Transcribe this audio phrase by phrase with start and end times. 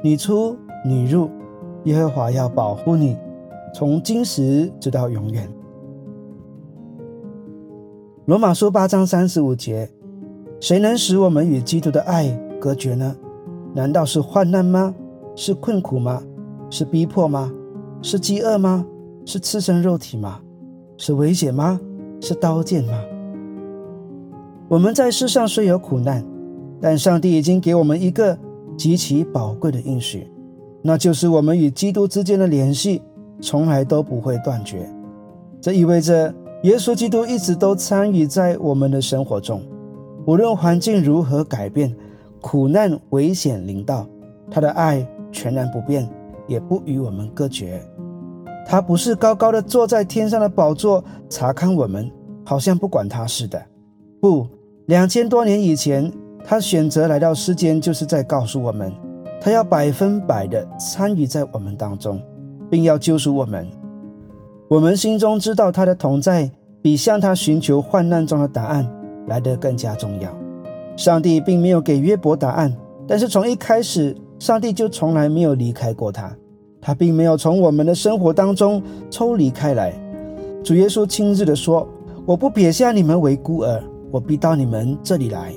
[0.00, 1.28] 你出你入，
[1.84, 3.16] 耶和华要保护你，
[3.74, 5.48] 从今时直到永远。
[8.26, 9.90] 罗马书八章三十五节：
[10.60, 12.28] 谁能使我们与基督的爱
[12.60, 13.16] 隔绝呢？
[13.74, 14.94] 难道是患难吗？
[15.34, 16.22] 是困苦吗？
[16.70, 17.52] 是逼迫吗？
[18.00, 18.86] 是饥饿吗？
[19.24, 20.40] 是赤身肉体吗？
[20.96, 21.80] 是危险吗？
[22.20, 22.92] 是刀剑吗？
[24.68, 26.24] 我们在世上虽有苦难，
[26.80, 28.38] 但上帝已经给我们一个。
[28.78, 30.30] 极其宝贵的应许，
[30.80, 33.02] 那就是我们与基督之间的联系
[33.40, 34.88] 从来都不会断绝。
[35.60, 39.60] 这意味着耶稣基督一直都参与在我们的生活中，
[40.26, 41.92] 无论环境如何改变，
[42.40, 44.06] 苦难危险临到，
[44.48, 46.08] 他的爱全然不变，
[46.46, 47.82] 也不与我们隔绝。
[48.64, 52.08] 他不是高高的坐在天上的宝座查看我们，
[52.44, 53.60] 好像不管他似的。
[54.20, 54.46] 不，
[54.86, 56.12] 两千多年以前。
[56.50, 58.90] 他选择来到世间，就是在告诉我们，
[59.38, 62.18] 他要百分百的参与在我们当中，
[62.70, 63.68] 并要救赎我们。
[64.66, 68.90] 我们心中知道他的同在，比向他寻求患难中的答案
[69.26, 70.34] 来得更加重要。
[70.96, 72.74] 上帝并没有给约伯答案，
[73.06, 76.34] 但是从一开始，上帝就从来没有离开过他。
[76.80, 79.92] 他并没有从我们的生活当中抽离开来。
[80.64, 81.86] 主耶稣亲自的说
[82.24, 85.52] ：“我不撇下你们为孤儿，我必到你们这里来。”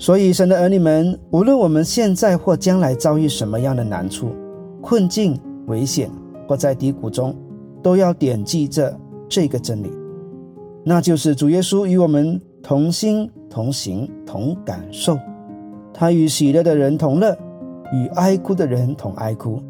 [0.00, 4.30] 所以，神的儿女们，无论我们现在或将来遭遇什么样的难处、
[4.80, 6.10] 困境、危险，
[6.48, 7.36] 或在低谷中，
[7.82, 8.98] 都要点记着
[9.28, 9.92] 这个真理，
[10.82, 15.18] 那就是主耶稣与我们同心、同行、同感受。
[15.92, 17.36] 他与喜乐的人同乐，
[17.92, 19.62] 与哀哭的人同哀哭。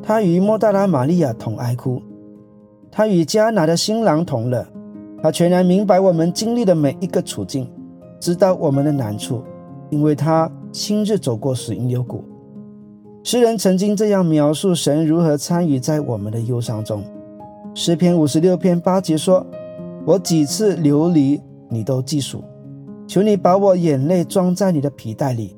[0.00, 2.00] 他与莫大拉玛利亚同哀哭，
[2.92, 4.64] 他与迦拿的新郎同乐。
[5.20, 7.68] 他全然明白我们经历的每一个处境。
[8.20, 9.42] 知道我们的难处，
[9.90, 12.24] 因为他亲自走过死荫幽谷。
[13.24, 17.02] 诗人曾经这样描述神如何参与在我们的忧伤中：
[17.74, 19.46] 诗篇五十六篇八节说
[20.06, 22.38] ：“我几次流离，你都记数；
[23.06, 25.56] 求你把我眼泪装在你的皮带里，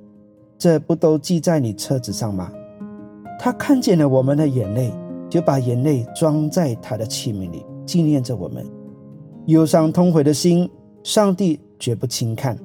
[0.59, 2.50] 这不都记在你车子上吗？”
[3.38, 4.93] 他看见了我们的眼泪，
[5.28, 8.66] 就把眼泪装在他的器皿里，纪念着我们。
[9.47, 10.69] 忧伤痛悔的心，
[11.03, 11.59] 上帝。
[11.80, 12.56] 绝不轻看，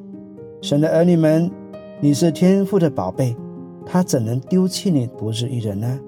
[0.62, 1.50] 神的儿女们，
[2.02, 3.34] 你是天父的宝贝，
[3.86, 6.00] 他怎能丢弃你独自一人呢？